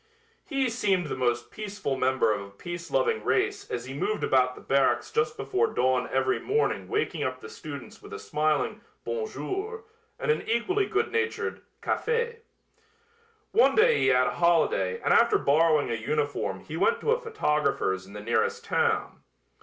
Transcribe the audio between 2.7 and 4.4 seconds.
loving race as he moved